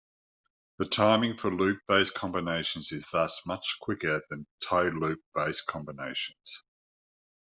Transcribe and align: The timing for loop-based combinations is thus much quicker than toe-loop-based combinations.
The 0.79 0.87
timing 0.87 1.37
for 1.37 1.51
loop-based 1.51 2.15
combinations 2.15 2.91
is 2.91 3.11
thus 3.11 3.39
much 3.45 3.77
quicker 3.79 4.23
than 4.31 4.47
toe-loop-based 4.65 5.67
combinations. 5.67 6.63